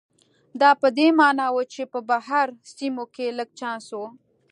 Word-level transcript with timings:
دا 0.61 0.69
په 0.81 0.87
دې 0.97 1.07
معنا 1.19 1.47
و 1.51 1.57
چې 1.73 1.81
په 1.93 1.99
بهر 2.09 2.47
سیمو 2.75 3.05
کې 3.13 3.35
لږ 3.37 3.49
چانس 3.59 3.87
و. 3.97 4.01